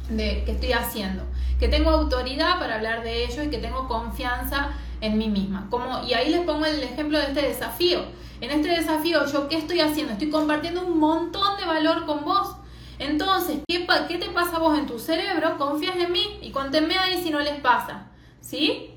[0.09, 1.25] de, que estoy haciendo,
[1.59, 5.67] que tengo autoridad para hablar de ello y que tengo confianza en mí misma.
[5.71, 8.01] Como, y ahí les pongo el ejemplo de este desafío.
[8.41, 10.13] En este desafío, ¿yo qué estoy haciendo?
[10.13, 12.57] Estoy compartiendo un montón de valor con vos.
[12.99, 15.57] Entonces, ¿qué, ¿qué te pasa a vos en tu cerebro?
[15.59, 18.09] Confías en mí y cuéntenme ahí si no les pasa.
[18.41, 18.91] ¿Sí?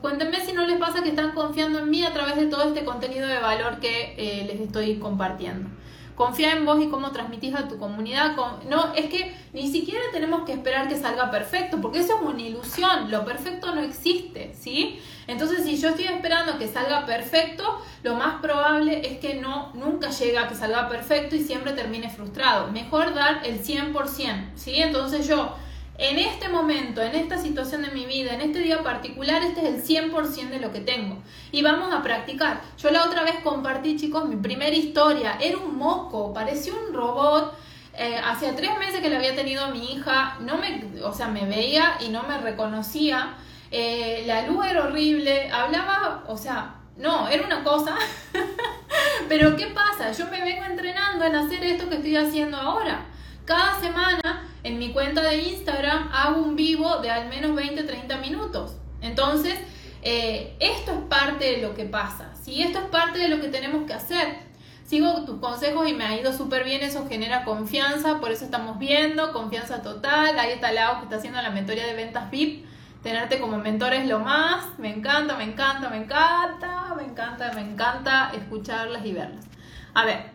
[0.00, 2.84] Cuéntenme si no les pasa que están confiando en mí a través de todo este
[2.84, 5.70] contenido de valor que eh, les estoy compartiendo
[6.14, 8.36] confía en vos y cómo transmitís a tu comunidad.
[8.68, 12.42] No, es que ni siquiera tenemos que esperar que salga perfecto, porque eso es una
[12.42, 15.00] ilusión, lo perfecto no existe, ¿sí?
[15.26, 20.10] Entonces, si yo estoy esperando que salga perfecto, lo más probable es que no, nunca
[20.10, 22.70] llegue a que salga perfecto y siempre termine frustrado.
[22.72, 24.76] Mejor dar el 100%, ¿sí?
[24.76, 25.54] Entonces yo
[25.98, 29.90] en este momento, en esta situación de mi vida, en este día particular, este es
[29.90, 31.18] el 100% de lo que tengo.
[31.50, 32.60] Y vamos a practicar.
[32.78, 35.38] Yo la otra vez compartí, chicos, mi primera historia.
[35.40, 37.54] Era un moco, parecía un robot.
[37.94, 41.44] Eh, hacía tres meses que le había tenido mi hija, no me, o sea, me
[41.44, 43.34] veía y no me reconocía.
[43.70, 47.94] Eh, la luz era horrible, hablaba, o sea, no, era una cosa.
[49.28, 50.10] Pero ¿qué pasa?
[50.12, 53.06] Yo me vengo entrenando en hacer esto que estoy haciendo ahora.
[53.44, 58.76] Cada semana en mi cuenta de Instagram hago un vivo de al menos 20-30 minutos.
[59.00, 59.58] Entonces,
[60.02, 62.34] eh, esto es parte de lo que pasa.
[62.40, 64.52] Si esto es parte de lo que tenemos que hacer.
[64.84, 68.78] Sigo tus consejos y me ha ido súper bien, eso genera confianza, por eso estamos
[68.78, 70.38] viendo, confianza total.
[70.38, 72.66] Ahí está Lau que está haciendo la mentoría de ventas VIP.
[73.02, 74.78] Tenerte como mentor es lo más.
[74.78, 79.46] Me encanta, me encanta, me encanta, me encanta, me encanta escucharlas y verlas.
[79.94, 80.31] A ver,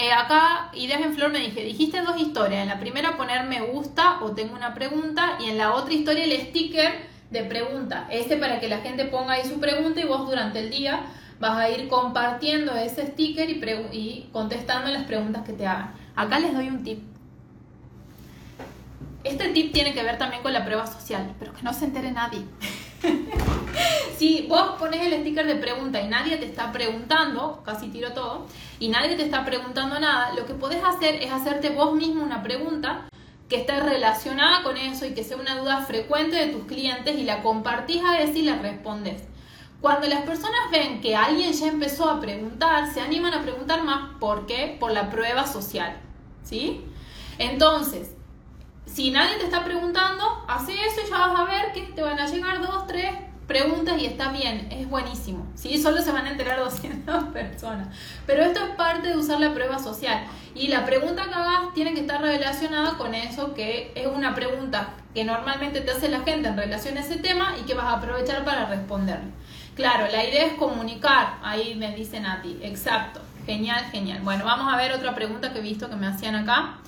[0.00, 2.62] eh, acá, Ideas en Flor me dije, dijiste dos historias.
[2.62, 6.24] En la primera poner me gusta o tengo una pregunta y en la otra historia
[6.24, 8.06] el sticker de pregunta.
[8.10, 11.02] Este para que la gente ponga ahí su pregunta y vos durante el día
[11.38, 13.60] vas a ir compartiendo ese sticker y,
[13.92, 15.92] y contestando las preguntas que te hagan.
[16.16, 17.02] Acá les doy un tip.
[19.22, 22.10] Este tip tiene que ver también con la prueba social, pero que no se entere
[22.10, 22.40] nadie.
[24.18, 28.46] si vos pones el sticker de pregunta y nadie te está preguntando, casi tiro todo,
[28.78, 32.42] y nadie te está preguntando nada, lo que podés hacer es hacerte vos mismo una
[32.42, 33.08] pregunta
[33.48, 37.24] que esté relacionada con eso y que sea una duda frecuente de tus clientes y
[37.24, 39.22] la compartís a ese y la respondes.
[39.80, 44.18] Cuando las personas ven que alguien ya empezó a preguntar, se animan a preguntar más.
[44.20, 44.76] ¿Por qué?
[44.78, 45.96] Por la prueba social.
[46.44, 46.84] ¿Sí?
[47.38, 48.14] Entonces,
[48.84, 52.18] si nadie te está preguntando, hace eso y ya vas a ver que te van
[52.18, 52.79] a llegar dos,
[53.50, 55.44] preguntas y está bien, es buenísimo.
[55.56, 55.82] ¿sí?
[55.82, 57.88] Solo se van a enterar 200 personas.
[58.24, 60.24] Pero esto es parte de usar la prueba social.
[60.54, 64.90] Y la pregunta que hagas tiene que estar relacionada con eso, que es una pregunta
[65.12, 67.94] que normalmente te hace la gente en relación a ese tema y que vas a
[67.94, 69.32] aprovechar para responderle.
[69.74, 74.20] Claro, la idea es comunicar, ahí me dicen a ti, exacto, genial, genial.
[74.22, 76.78] Bueno, vamos a ver otra pregunta que he visto que me hacían acá.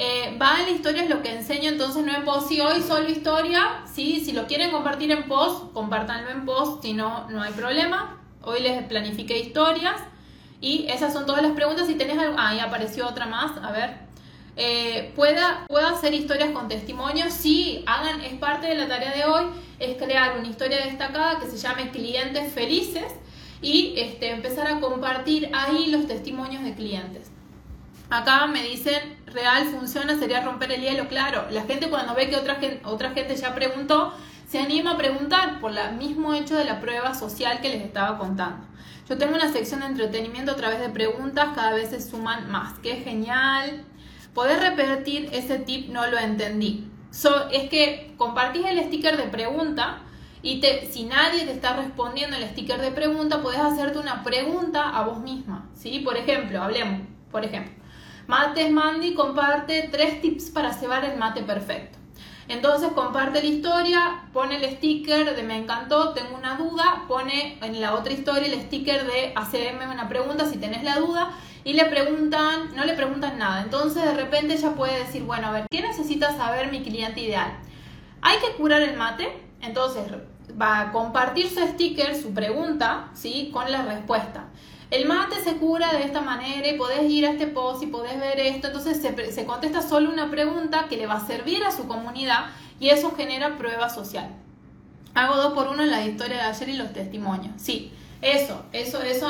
[0.00, 2.48] Eh, va en la historia es lo que enseño, entonces no en post.
[2.48, 4.22] Si hoy solo historia, ¿sí?
[4.24, 8.20] si lo quieren compartir en post, compártanlo en post, si no, no hay problema.
[8.42, 9.96] Hoy les planifiqué historias
[10.60, 11.88] y esas son todas las preguntas.
[11.88, 13.96] Si tenés algo, ah, ahí apareció otra más, a ver.
[14.54, 19.24] Eh, pueda, pueda hacer historias con testimonios, sí, hagan, es parte de la tarea de
[19.24, 19.46] hoy,
[19.80, 23.04] es crear una historia destacada que se llame clientes felices
[23.62, 27.30] y este, empezar a compartir ahí los testimonios de clientes.
[28.10, 31.08] Acá me dicen, real funciona, sería romper el hielo.
[31.08, 34.14] Claro, la gente cuando ve que otra gente, otra gente ya preguntó,
[34.48, 38.16] se anima a preguntar por el mismo hecho de la prueba social que les estaba
[38.16, 38.66] contando.
[39.08, 42.78] Yo tengo una sección de entretenimiento a través de preguntas, cada vez se suman más.
[42.78, 43.84] Qué genial.
[44.32, 46.90] Poder repetir ese tip no lo entendí.
[47.52, 50.00] es que compartís el sticker de pregunta
[50.40, 54.88] y te, si nadie te está respondiendo el sticker de pregunta, puedes hacerte una pregunta
[54.90, 55.68] a vos misma.
[55.74, 56.00] ¿sí?
[56.00, 57.77] Por ejemplo, hablemos, por ejemplo.
[58.28, 61.98] Mates Mandy comparte tres tips para cebar el mate perfecto.
[62.46, 67.80] Entonces comparte la historia, pone el sticker de me encantó, tengo una duda, pone en
[67.80, 71.30] la otra historia el sticker de hacerme una pregunta si tenés la duda
[71.64, 73.62] y le preguntan, no le preguntan nada.
[73.62, 77.54] Entonces de repente ella puede decir, bueno, a ver, ¿qué necesita saber mi cliente ideal?
[78.20, 80.04] Hay que curar el mate, entonces
[80.60, 83.48] va a compartir su sticker, su pregunta, ¿sí?
[83.54, 84.48] Con la respuesta.
[84.90, 88.18] El mate se cura de esta manera y podés ir a este post y podés
[88.18, 88.68] ver esto.
[88.68, 92.46] Entonces se, se contesta solo una pregunta que le va a servir a su comunidad
[92.80, 94.30] y eso genera prueba social.
[95.14, 97.52] Hago dos por uno en la historia de ayer y los testimonios.
[97.60, 99.28] Sí, eso, eso, eso.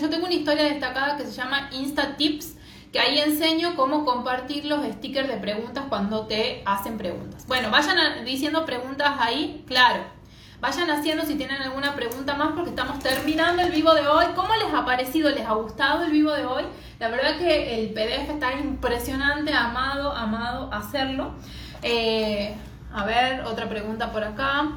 [0.00, 2.54] Yo tengo una historia destacada que se llama Insta Tips,
[2.92, 7.46] que ahí enseño cómo compartir los stickers de preguntas cuando te hacen preguntas.
[7.46, 10.15] Bueno, vayan diciendo preguntas ahí, claro.
[10.60, 14.24] Vayan haciendo si tienen alguna pregunta más porque estamos terminando el vivo de hoy.
[14.34, 15.30] ¿Cómo les ha parecido?
[15.30, 16.62] ¿Les ha gustado el vivo de hoy?
[16.98, 21.34] La verdad que el PDF está impresionante, amado, amado hacerlo.
[21.82, 22.56] Eh,
[22.92, 24.72] a ver, otra pregunta por acá.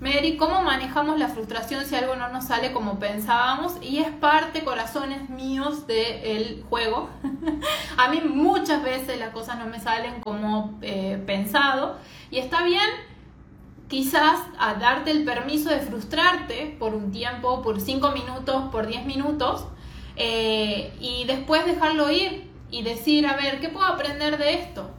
[0.00, 3.76] Mary, ¿cómo manejamos la frustración si algo no nos sale como pensábamos?
[3.80, 7.08] Y es parte, corazones míos, del juego.
[7.96, 11.98] a mí muchas veces las cosas no me salen como eh, pensado.
[12.32, 13.13] Y está bien
[13.94, 19.06] quizás a darte el permiso de frustrarte por un tiempo, por 5 minutos, por 10
[19.06, 19.68] minutos,
[20.16, 24.90] eh, y después dejarlo ir y decir, a ver, ¿qué puedo aprender de esto?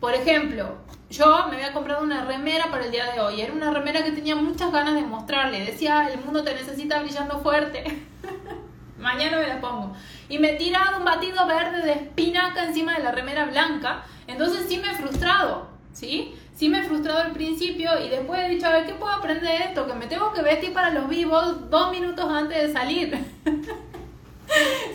[0.00, 0.76] Por ejemplo,
[1.08, 3.40] yo me había comprado una remera para el día de hoy.
[3.40, 5.64] Era una remera que tenía muchas ganas de mostrarle.
[5.64, 8.02] Decía, el mundo te necesita brillando fuerte.
[8.98, 9.94] Mañana me la pongo.
[10.28, 14.04] Y me he tirado un batido verde de espinaca encima de la remera blanca.
[14.26, 15.71] Entonces sí me he frustrado.
[15.92, 16.34] ¿Sí?
[16.54, 19.42] sí me he frustrado al principio y después he dicho, a ver, ¿qué puedo aprender
[19.42, 19.86] de esto?
[19.86, 23.18] Que me tengo que vestir para los vivos dos minutos antes de salir.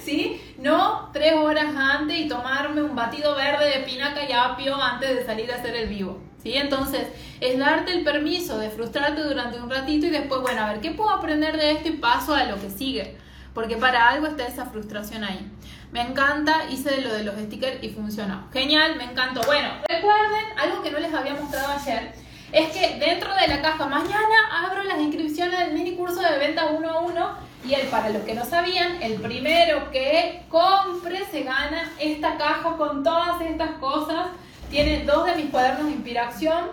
[0.03, 0.41] ¿Sí?
[0.59, 5.25] No tres horas antes y tomarme un batido verde de pinaca y apio antes de
[5.25, 6.21] salir a hacer el vivo.
[6.41, 6.53] ¿Sí?
[6.53, 7.07] Entonces,
[7.41, 10.91] es darte el permiso de frustrarte durante un ratito y después, bueno, a ver, ¿qué
[10.91, 11.89] puedo aprender de esto?
[11.89, 13.17] Y paso a lo que sigue.
[13.53, 15.51] Porque para algo está esa frustración ahí.
[15.91, 18.47] Me encanta, hice lo de los stickers y funcionó.
[18.51, 19.41] Genial, me encantó.
[19.45, 22.13] Bueno, recuerden, algo que no les había mostrado ayer,
[22.51, 26.65] es que dentro de la caja mañana abro las inscripciones del mini curso de ventas
[26.77, 31.43] uno a uno y el, para los que no sabían, el primero que compre se
[31.43, 34.27] gana esta caja con todas estas cosas.
[34.69, 36.69] Tiene dos de mis cuadernos de inspiración.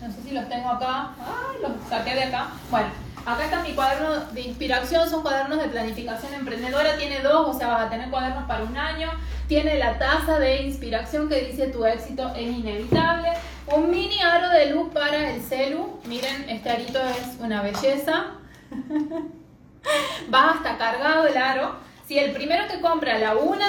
[0.00, 1.10] No sé si los tengo acá.
[1.20, 2.48] Ah, los saqué de acá.
[2.70, 2.88] Bueno,
[3.28, 7.68] Acá está mi cuaderno de inspiración, son cuadernos de planificación emprendedora, tiene dos, o sea,
[7.68, 9.10] vas a tener cuadernos para un año.
[9.46, 13.28] Tiene la taza de inspiración que dice tu éxito es inevitable.
[13.66, 16.00] Un mini aro de luz para el celu.
[16.06, 18.28] Miren, este arito es una belleza.
[20.32, 21.76] Va hasta cargado el aro.
[22.06, 23.66] Si el primero que compra a la una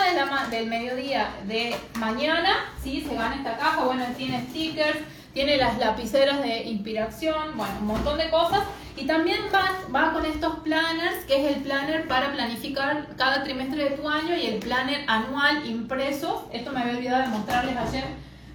[0.50, 3.02] del mediodía de mañana, ¿sí?
[3.02, 3.84] se gana esta caja.
[3.84, 5.00] Bueno, tiene stickers,
[5.34, 8.62] tiene las lapiceras de inspiración, bueno, un montón de cosas.
[8.98, 13.90] Y también va, va con estos planners, que es el planner para planificar cada trimestre
[13.90, 16.50] de tu año y el planner anual impreso.
[16.52, 18.04] Esto me había olvidado de mostrarles ayer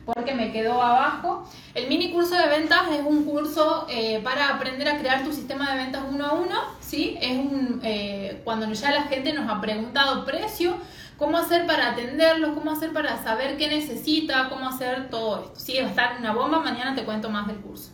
[0.05, 1.49] porque me quedó abajo.
[1.75, 5.71] El mini curso de ventas es un curso eh, para aprender a crear tu sistema
[5.71, 7.17] de ventas uno a uno, ¿sí?
[7.21, 10.77] Es un, eh, cuando ya la gente nos ha preguntado precio,
[11.19, 15.53] cómo hacer para atenderlos, cómo hacer para saber qué necesita, cómo hacer todo esto.
[15.57, 17.91] Sí, va a estar una bomba, mañana te cuento más del curso.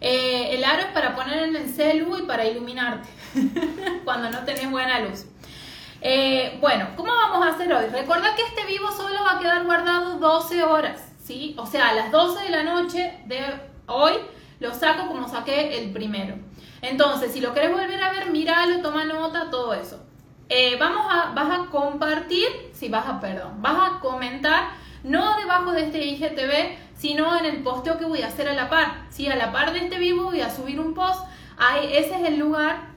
[0.00, 3.08] Eh, el aro es para poner en el celu y para iluminarte
[4.04, 5.26] cuando no tenés buena luz.
[6.60, 7.86] bueno, ¿cómo vamos a hacer hoy?
[7.86, 11.14] Recuerda que este vivo solo va a quedar guardado 12 horas.
[11.24, 11.54] ¿sí?
[11.58, 13.40] O sea, a las 12 de la noche de
[13.86, 14.12] hoy
[14.60, 16.36] lo saco como saqué el primero.
[16.82, 20.00] Entonces, si lo querés volver a ver, míralo, toma nota, todo eso.
[20.48, 24.70] Eh, vamos a, vas a compartir, si vas a, perdón, vas a comentar,
[25.02, 28.68] no debajo de este IGTV, sino en el posteo que voy a hacer a la
[28.68, 29.06] par.
[29.10, 29.28] ¿sí?
[29.28, 31.20] A la par de este vivo voy a subir un post.
[31.56, 32.94] Ahí, ese es el lugar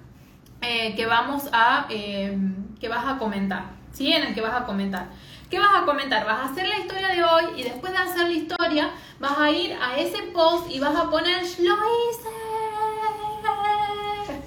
[0.62, 2.38] eh, que vamos a, eh,
[2.80, 4.12] que vas a comentar, ¿sí?
[4.12, 5.08] En el que vas a comentar.
[5.50, 6.26] ¿Qué vas a comentar?
[6.26, 9.50] Vas a hacer la historia de hoy y después de hacer la historia vas a
[9.50, 12.30] ir a ese post y vas a poner lo hice.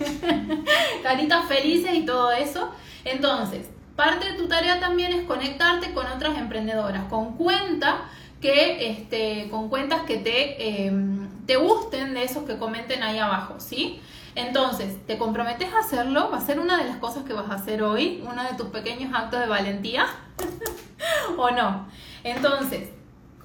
[1.03, 2.71] Caritas felices y todo eso.
[3.05, 7.97] Entonces, parte de tu tarea también es conectarte con otras emprendedoras, con cuentas
[8.41, 13.57] que, este, con cuentas que te, em, te gusten de esos que comenten ahí abajo,
[13.59, 14.01] ¿sí?
[14.35, 16.31] Entonces, ¿te comprometes a hacerlo?
[16.31, 18.69] Va a ser una de las cosas que vas a hacer hoy, uno de tus
[18.69, 20.07] pequeños actos de valentía.
[21.37, 21.87] ¿O no?
[22.23, 22.91] Entonces,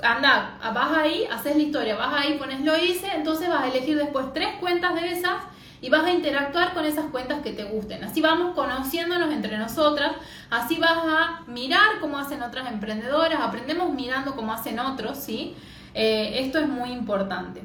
[0.01, 3.97] anda, vas ahí, haces la historia, vas ahí, pones lo hice, entonces vas a elegir
[3.97, 5.35] después tres cuentas de esas
[5.81, 8.03] y vas a interactuar con esas cuentas que te gusten.
[8.03, 10.13] Así vamos conociéndonos entre nosotras,
[10.49, 15.55] así vas a mirar cómo hacen otras emprendedoras, aprendemos mirando cómo hacen otros, ¿sí?
[15.93, 17.61] Eh, esto es muy importante.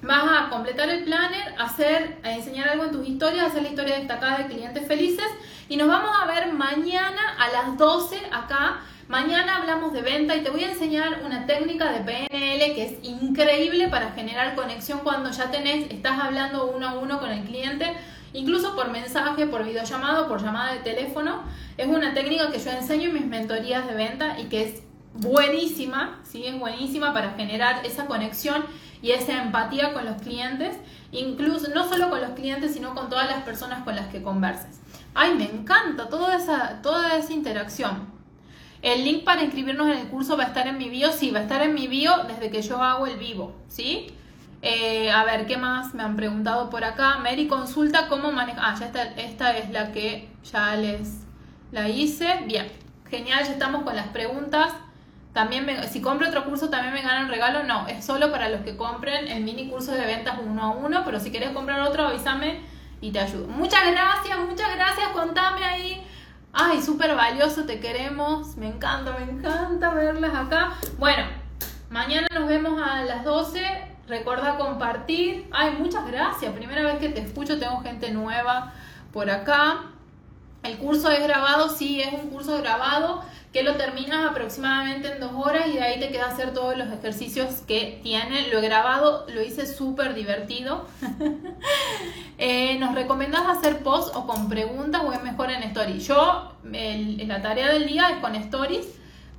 [0.00, 3.96] Vas a completar el planner, hacer, a enseñar algo en tus historias, hacer la historia
[3.96, 5.26] destacada de clientes felices
[5.68, 8.80] y nos vamos a ver mañana a las 12 acá.
[9.08, 13.08] Mañana hablamos de venta y te voy a enseñar una técnica de PNL que es
[13.08, 17.96] increíble para generar conexión cuando ya tenés, estás hablando uno a uno con el cliente,
[18.34, 21.42] incluso por mensaje, por videollamado, por llamada de teléfono.
[21.78, 24.82] Es una técnica que yo enseño en mis mentorías de venta y que es
[25.14, 26.44] buenísima, ¿sí?
[26.44, 28.66] Es buenísima para generar esa conexión
[29.00, 30.76] y esa empatía con los clientes,
[31.12, 34.80] incluso no solo con los clientes, sino con todas las personas con las que converses.
[35.14, 38.17] Ay, me encanta toda esa, toda esa interacción.
[38.82, 41.40] El link para inscribirnos en el curso va a estar en mi bio, sí, va
[41.40, 44.14] a estar en mi bio desde que yo hago el vivo, ¿sí?
[44.60, 47.18] Eh, a ver, ¿qué más me han preguntado por acá?
[47.18, 48.64] Mary consulta cómo manejar.
[48.64, 51.20] Ah, ya está, esta es la que ya les
[51.70, 52.42] la hice.
[52.46, 52.66] Bien,
[53.08, 54.72] genial, ya estamos con las preguntas.
[55.32, 57.62] También si compro otro curso también me ganan regalo.
[57.62, 61.02] No, es solo para los que compren el mini curso de ventas uno a uno.
[61.04, 62.60] Pero si quieres comprar otro, avísame
[63.00, 63.46] y te ayudo.
[63.46, 65.08] Muchas gracias, muchas gracias.
[65.10, 66.04] Contame ahí.
[66.52, 68.56] Ay, súper valioso, te queremos.
[68.56, 70.74] Me encanta, me encanta verlas acá.
[70.98, 71.24] Bueno,
[71.90, 73.62] mañana nos vemos a las 12.
[74.08, 75.48] Recuerda compartir.
[75.52, 76.52] Ay, muchas gracias.
[76.54, 78.72] Primera vez que te escucho, tengo gente nueva
[79.12, 79.84] por acá.
[80.62, 83.22] El curso es grabado, sí, es un curso grabado
[83.52, 86.88] que lo terminas aproximadamente en dos horas y de ahí te queda hacer todos los
[86.88, 88.48] ejercicios que tiene.
[88.48, 90.86] Lo he grabado, lo hice súper divertido.
[92.40, 96.06] Eh, ¿Nos recomendás hacer post o con preguntas o es mejor en stories?
[96.06, 98.86] Yo, la tarea del día es con stories,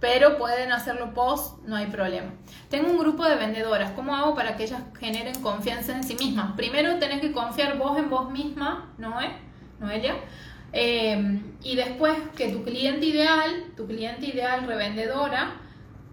[0.01, 2.33] pero pueden hacerlo post, no hay problema.
[2.69, 3.91] Tengo un grupo de vendedoras.
[3.91, 6.51] ¿Cómo hago para que ellas generen confianza en sí mismas?
[6.57, 9.31] Primero tenés que confiar vos en vos misma, ¿no es?
[9.79, 10.15] Noelia.
[10.71, 15.55] Em, y después que tu cliente ideal, tu cliente ideal revendedora,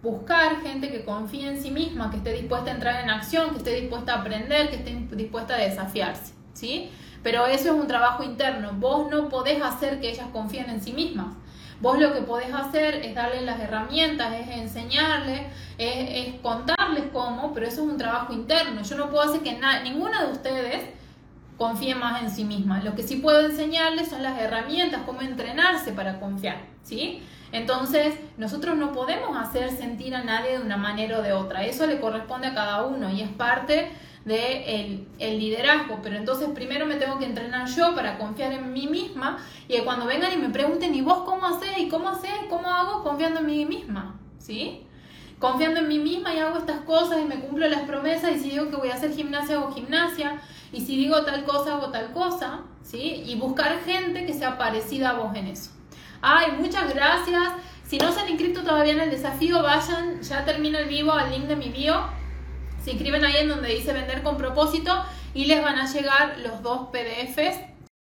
[0.02, 3.58] buscar gente que confíe en sí misma, que esté dispuesta a entrar en acción, que
[3.58, 6.90] esté dispuesta a aprender, que esté dispuesta a desafiarse, ¿sí?
[7.22, 8.72] Pero eso es un trabajo interno.
[8.74, 11.34] Vos no podés hacer que ellas confíen en sí mismas.
[11.80, 15.42] Vos lo que podés hacer es darles las herramientas, es enseñarles,
[15.76, 18.82] es, es contarles cómo, pero eso es un trabajo interno.
[18.82, 20.82] Yo no puedo hacer que ninguna de ustedes
[21.56, 22.82] confíe más en sí misma.
[22.82, 27.22] Lo que sí puedo enseñarles son las herramientas, cómo entrenarse para confiar, ¿sí?
[27.52, 31.64] Entonces, nosotros no podemos hacer sentir a nadie de una manera o de otra.
[31.64, 33.90] Eso le corresponde a cada uno y es parte
[34.24, 36.00] del de el liderazgo.
[36.02, 39.38] Pero entonces primero me tengo que entrenar yo para confiar en mí misma
[39.68, 41.78] y cuando vengan y me pregunten, ¿y vos cómo haces?
[41.78, 42.32] ¿Y cómo haces?
[42.50, 43.04] ¿Cómo hago?
[43.04, 44.85] Confiando en mí misma, ¿sí?
[45.38, 48.50] Confiando en mí misma y hago estas cosas y me cumplo las promesas y si
[48.50, 50.40] digo que voy a hacer gimnasia hago gimnasia
[50.72, 53.22] y si digo tal cosa hago tal cosa, ¿sí?
[53.26, 55.70] Y buscar gente que sea parecida a vos en eso.
[56.22, 57.52] Ay, muchas gracias.
[57.86, 61.30] Si no se han inscrito todavía en el desafío, vayan, ya termina el vivo al
[61.30, 61.94] link de mi bio.
[62.82, 64.92] Se inscriben ahí en donde dice vender con propósito
[65.34, 67.75] y les van a llegar los dos PDFs.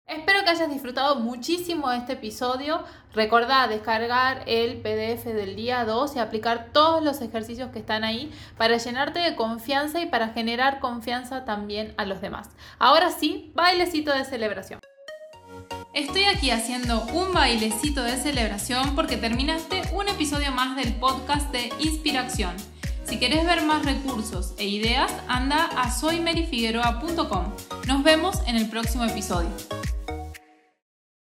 [0.09, 2.83] Espero que hayas disfrutado muchísimo este episodio.
[3.13, 8.33] Recordá descargar el PDF del día 2 y aplicar todos los ejercicios que están ahí
[8.57, 12.49] para llenarte de confianza y para generar confianza también a los demás.
[12.79, 14.81] Ahora sí, bailecito de celebración.
[15.93, 21.71] Estoy aquí haciendo un bailecito de celebración porque terminaste un episodio más del podcast de
[21.81, 22.55] Inspiración.
[23.05, 27.53] Si quieres ver más recursos e ideas, anda a soymerifigueroa.com.
[27.87, 29.51] Nos vemos en el próximo episodio.